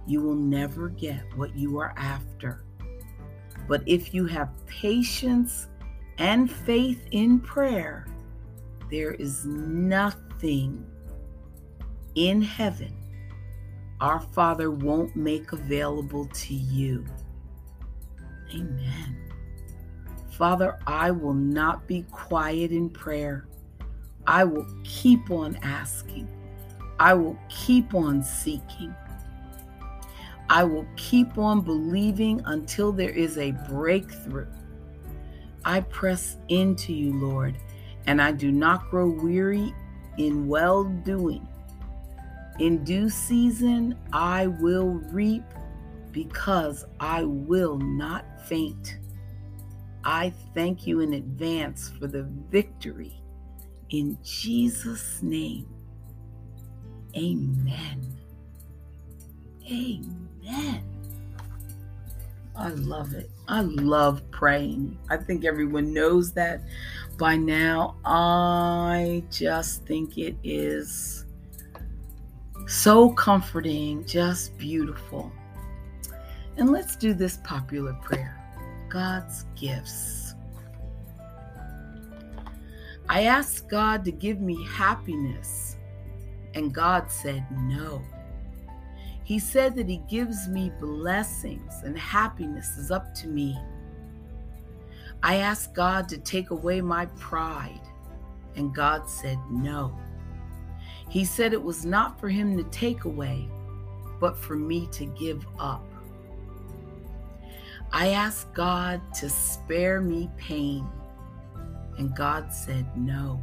you 0.06 0.22
will 0.22 0.36
never 0.36 0.88
get 0.88 1.22
what 1.36 1.54
you 1.54 1.78
are 1.78 1.92
after. 1.96 2.64
But 3.68 3.82
if 3.84 4.14
you 4.14 4.26
have 4.26 4.48
patience 4.66 5.68
and 6.18 6.50
faith 6.50 7.06
in 7.10 7.40
prayer, 7.40 8.06
there 8.90 9.12
is 9.12 9.44
nothing 9.44 10.86
in 12.14 12.40
heaven 12.40 12.96
our 14.00 14.20
Father 14.20 14.70
won't 14.70 15.16
make 15.16 15.52
available 15.52 16.26
to 16.26 16.54
you. 16.54 17.04
Amen. 18.54 19.16
Father, 20.32 20.78
I 20.86 21.10
will 21.10 21.34
not 21.34 21.86
be 21.86 22.02
quiet 22.10 22.72
in 22.72 22.90
prayer. 22.90 23.48
I 24.26 24.44
will 24.44 24.66
keep 24.84 25.30
on 25.30 25.56
asking. 25.62 26.28
I 26.98 27.14
will 27.14 27.38
keep 27.48 27.94
on 27.94 28.22
seeking. 28.22 28.94
I 30.48 30.64
will 30.64 30.86
keep 30.96 31.38
on 31.38 31.60
believing 31.60 32.40
until 32.44 32.92
there 32.92 33.10
is 33.10 33.38
a 33.38 33.52
breakthrough. 33.68 34.46
I 35.64 35.80
press 35.80 36.36
into 36.48 36.92
you, 36.92 37.12
Lord, 37.12 37.56
and 38.06 38.22
I 38.22 38.32
do 38.32 38.52
not 38.52 38.88
grow 38.88 39.08
weary 39.08 39.74
in 40.18 40.46
well 40.46 40.84
doing. 40.84 41.46
In 42.60 42.84
due 42.84 43.10
season, 43.10 43.98
I 44.12 44.46
will 44.46 45.00
reap 45.10 45.44
because 46.12 46.84
I 47.00 47.24
will 47.24 47.76
not 47.76 48.24
faint. 48.46 48.98
I 50.04 50.32
thank 50.54 50.86
you 50.86 51.00
in 51.00 51.14
advance 51.14 51.90
for 51.98 52.06
the 52.06 52.22
victory. 52.22 53.20
In 53.90 54.18
Jesus' 54.24 55.22
name, 55.22 55.68
amen. 57.16 58.16
Amen. 59.70 60.82
I 62.56 62.68
love 62.70 63.14
it. 63.14 63.30
I 63.48 63.60
love 63.60 64.28
praying. 64.30 64.98
I 65.10 65.16
think 65.16 65.44
everyone 65.44 65.92
knows 65.92 66.32
that 66.32 66.62
by 67.18 67.36
now. 67.36 67.96
I 68.04 69.24
just 69.30 69.84
think 69.84 70.18
it 70.18 70.36
is 70.42 71.26
so 72.66 73.10
comforting, 73.10 74.04
just 74.04 74.56
beautiful. 74.58 75.30
And 76.56 76.70
let's 76.70 76.96
do 76.96 77.14
this 77.14 77.38
popular 77.44 77.92
prayer 78.02 78.42
God's 78.88 79.44
gifts. 79.54 80.25
I 83.08 83.22
asked 83.22 83.68
God 83.68 84.04
to 84.04 84.12
give 84.12 84.40
me 84.40 84.64
happiness, 84.64 85.76
and 86.54 86.74
God 86.74 87.10
said 87.10 87.46
no. 87.52 88.02
He 89.22 89.38
said 89.38 89.74
that 89.76 89.88
He 89.88 89.98
gives 90.08 90.48
me 90.48 90.70
blessings 90.80 91.82
and 91.84 91.98
happiness 91.98 92.76
is 92.76 92.90
up 92.90 93.14
to 93.16 93.28
me. 93.28 93.58
I 95.22 95.36
asked 95.36 95.74
God 95.74 96.08
to 96.10 96.18
take 96.18 96.50
away 96.50 96.80
my 96.80 97.06
pride, 97.06 97.80
and 98.54 98.74
God 98.74 99.08
said 99.08 99.38
no. 99.50 99.98
He 101.08 101.24
said 101.24 101.52
it 101.52 101.62
was 101.62 101.84
not 101.84 102.20
for 102.20 102.28
Him 102.28 102.56
to 102.56 102.64
take 102.64 103.04
away, 103.04 103.48
but 104.20 104.36
for 104.36 104.56
me 104.56 104.88
to 104.92 105.06
give 105.06 105.46
up. 105.58 105.84
I 107.92 108.08
asked 108.08 108.52
God 108.52 109.00
to 109.14 109.28
spare 109.28 110.00
me 110.00 110.28
pain, 110.36 110.86
and 111.98 112.14
God 112.14 112.52
said 112.52 112.86
no. 112.96 113.42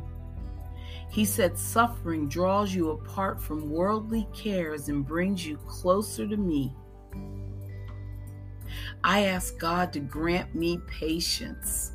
He 1.10 1.26
said, 1.26 1.58
Suffering 1.58 2.28
draws 2.28 2.74
you 2.74 2.92
apart 2.92 3.42
from 3.42 3.70
worldly 3.70 4.28
cares 4.34 4.90
and 4.90 5.06
brings 5.06 5.46
you 5.46 5.58
closer 5.68 6.28
to 6.28 6.38
me. 6.38 6.74
I 9.04 9.26
asked 9.26 9.60
God 9.60 9.94
to 9.94 10.00
grant 10.00 10.56
me 10.56 10.80
patience, 10.88 11.92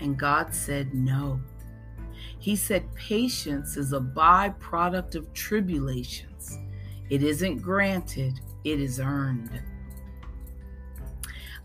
and 0.00 0.18
God 0.18 0.54
said 0.54 0.94
no. 0.94 1.40
He 2.38 2.56
said, 2.56 2.94
Patience 2.94 3.76
is 3.76 3.92
a 3.92 4.00
byproduct 4.00 5.14
of 5.14 5.32
tribulations. 5.34 6.58
It 7.10 7.22
isn't 7.22 7.58
granted, 7.58 8.40
it 8.64 8.80
is 8.80 9.00
earned. 9.00 9.60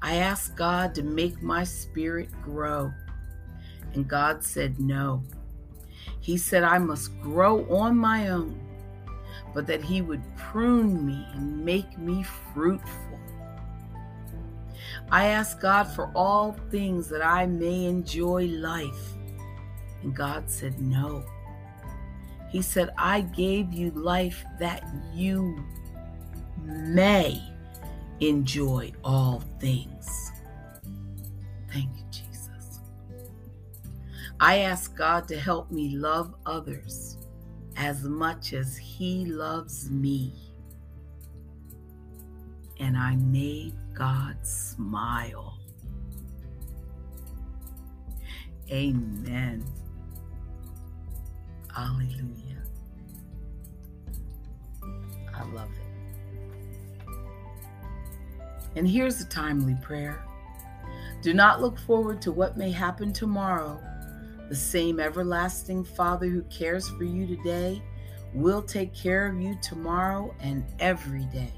I 0.01 0.15
asked 0.15 0.57
God 0.57 0.93
to 0.95 1.03
make 1.03 1.41
my 1.41 1.63
spirit 1.63 2.29
grow, 2.41 2.91
and 3.93 4.07
God 4.07 4.43
said 4.43 4.79
no. 4.79 5.23
He 6.19 6.37
said 6.37 6.63
I 6.63 6.77
must 6.77 7.19
grow 7.21 7.65
on 7.69 7.97
my 7.97 8.29
own, 8.29 8.59
but 9.53 9.67
that 9.67 9.83
He 9.83 10.01
would 10.01 10.23
prune 10.37 11.05
me 11.05 11.25
and 11.33 11.63
make 11.63 11.97
me 11.97 12.23
fruitful. 12.23 13.19
I 15.11 15.27
ask 15.27 15.59
God 15.59 15.83
for 15.83 16.11
all 16.15 16.55
things 16.71 17.09
that 17.09 17.23
I 17.23 17.45
may 17.45 17.85
enjoy 17.85 18.45
life. 18.47 19.13
And 20.01 20.15
God 20.15 20.49
said, 20.49 20.79
No. 20.81 21.23
He 22.49 22.61
said, 22.61 22.91
I 22.97 23.21
gave 23.21 23.73
you 23.73 23.91
life 23.91 24.45
that 24.59 24.83
you 25.13 25.63
may 26.63 27.41
enjoy 28.19 28.91
all 29.03 29.43
things. 29.59 30.31
Thank 31.71 31.97
you. 31.97 32.02
I 34.43 34.57
ask 34.57 34.93
God 34.97 35.25
to 35.29 35.39
help 35.39 35.71
me 35.71 35.95
love 35.95 36.35
others 36.45 37.17
as 37.77 38.03
much 38.03 38.51
as 38.51 38.75
He 38.75 39.23
loves 39.23 39.89
me. 39.89 40.33
And 42.77 42.97
I 42.97 43.15
made 43.15 43.73
God 43.93 44.35
smile. 44.45 45.57
Amen. 48.69 49.63
Hallelujah. 51.73 52.63
I 55.33 55.43
love 55.53 55.69
it. 55.71 57.07
And 58.75 58.85
here's 58.85 59.21
a 59.21 59.25
timely 59.25 59.77
prayer 59.81 60.21
Do 61.21 61.33
not 61.33 61.61
look 61.61 61.79
forward 61.79 62.21
to 62.23 62.33
what 62.33 62.57
may 62.57 62.71
happen 62.71 63.13
tomorrow. 63.13 63.79
The 64.49 64.55
same 64.55 64.99
everlasting 64.99 65.83
Father 65.83 66.27
who 66.27 66.43
cares 66.43 66.89
for 66.89 67.03
you 67.03 67.25
today 67.25 67.81
will 68.33 68.61
take 68.61 68.93
care 68.93 69.27
of 69.27 69.39
you 69.39 69.57
tomorrow 69.61 70.33
and 70.39 70.63
every 70.79 71.25
day. 71.25 71.53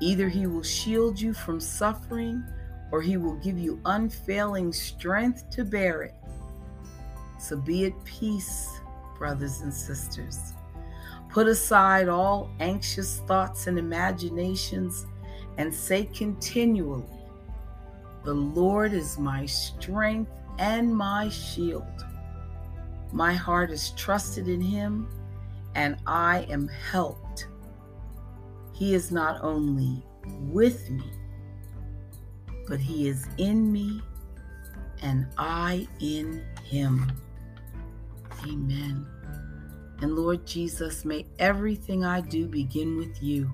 Either 0.00 0.28
He 0.28 0.46
will 0.46 0.62
shield 0.62 1.20
you 1.20 1.34
from 1.34 1.60
suffering 1.60 2.44
or 2.90 3.02
He 3.02 3.16
will 3.16 3.36
give 3.36 3.58
you 3.58 3.80
unfailing 3.84 4.72
strength 4.72 5.50
to 5.50 5.64
bear 5.64 6.02
it. 6.02 6.14
So 7.38 7.56
be 7.56 7.86
at 7.86 8.04
peace, 8.04 8.68
brothers 9.18 9.60
and 9.60 9.72
sisters. 9.72 10.54
Put 11.28 11.48
aside 11.48 12.08
all 12.08 12.50
anxious 12.60 13.18
thoughts 13.26 13.66
and 13.66 13.78
imaginations 13.78 15.06
and 15.58 15.74
say 15.74 16.04
continually, 16.06 17.04
The 18.24 18.34
Lord 18.34 18.92
is 18.92 19.18
my 19.18 19.44
strength 19.46 20.30
and 20.58 20.94
my 20.94 21.28
shield. 21.28 22.04
My 23.12 23.32
heart 23.32 23.70
is 23.70 23.90
trusted 23.90 24.48
in 24.48 24.60
Him, 24.60 25.08
and 25.74 25.96
I 26.06 26.46
am 26.50 26.68
helped. 26.68 27.46
He 28.72 28.94
is 28.94 29.12
not 29.12 29.42
only 29.42 30.04
with 30.40 30.90
me, 30.90 31.10
but 32.66 32.80
He 32.80 33.08
is 33.08 33.26
in 33.38 33.70
me, 33.70 34.00
and 35.02 35.26
I 35.38 35.86
in 36.00 36.44
Him. 36.64 37.12
Amen. 38.44 39.06
And 40.00 40.16
Lord 40.16 40.44
Jesus, 40.46 41.04
may 41.04 41.24
everything 41.38 42.04
I 42.04 42.20
do 42.20 42.46
begin 42.46 42.96
with 42.96 43.22
you. 43.22 43.50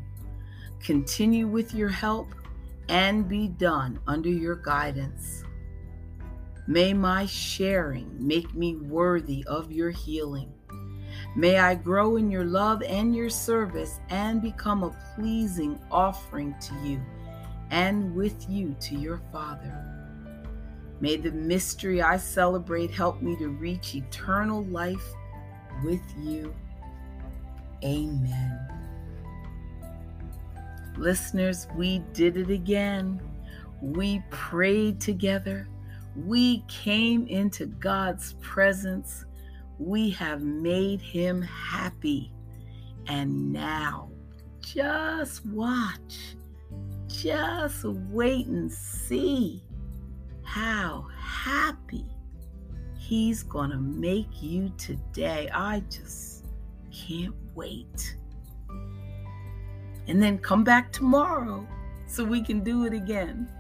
Continue 0.81 1.47
with 1.47 1.75
your 1.75 1.91
help 1.91 2.35
and 2.89 3.29
be 3.29 3.47
done 3.47 4.01
under 4.07 4.31
your 4.31 4.57
guidance. 4.57 5.45
May 6.71 6.95
my 6.95 7.27
sharing 7.27 8.15
make 8.25 8.55
me 8.55 8.77
worthy 8.77 9.45
of 9.49 9.73
your 9.73 9.91
healing. 9.91 10.53
May 11.35 11.59
I 11.59 11.75
grow 11.75 12.15
in 12.15 12.31
your 12.31 12.45
love 12.45 12.81
and 12.85 13.13
your 13.13 13.29
service 13.29 13.99
and 14.09 14.41
become 14.41 14.85
a 14.85 14.97
pleasing 15.17 15.81
offering 15.91 16.55
to 16.61 16.75
you 16.85 17.01
and 17.73 18.15
with 18.15 18.49
you 18.49 18.77
to 18.83 18.95
your 18.95 19.21
Father. 19.33 19.85
May 21.01 21.17
the 21.17 21.33
mystery 21.33 22.03
I 22.03 22.19
celebrate 22.19 22.93
help 22.93 23.21
me 23.21 23.35
to 23.39 23.49
reach 23.49 23.97
eternal 23.97 24.65
life 24.67 25.13
with 25.83 26.05
you. 26.21 26.55
Amen. 27.83 28.61
Listeners, 30.97 31.67
we 31.75 31.99
did 32.13 32.37
it 32.37 32.49
again. 32.49 33.21
We 33.83 34.23
prayed 34.31 35.01
together. 35.01 35.67
We 36.17 36.65
came 36.69 37.27
into 37.27 37.67
God's 37.67 38.35
presence. 38.41 39.25
We 39.79 40.11
have 40.11 40.43
made 40.43 41.01
him 41.01 41.43
happy. 41.43 42.33
And 43.07 43.53
now, 43.53 44.11
just 44.61 45.47
watch. 45.47 46.37
Just 47.07 47.85
wait 47.85 48.47
and 48.47 48.71
see 48.71 49.65
how 50.45 51.09
happy 51.19 52.07
He's 53.11 53.43
going 53.43 53.71
to 53.71 53.77
make 53.79 54.41
you 54.41 54.73
today. 54.79 55.51
I 55.53 55.83
just 55.91 56.45
can't 56.93 57.35
wait. 57.57 58.17
And 60.07 60.23
then 60.23 60.39
come 60.39 60.63
back 60.63 60.93
tomorrow 60.93 61.67
so 62.07 62.23
we 62.23 62.41
can 62.41 62.61
do 62.61 62.85
it 62.85 62.93
again. 62.93 63.51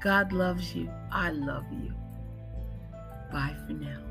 God 0.00 0.32
loves 0.32 0.74
you. 0.74 0.90
I 1.12 1.30
love 1.30 1.64
you. 1.70 1.94
Bye 3.30 3.54
for 3.66 3.74
now. 3.74 4.09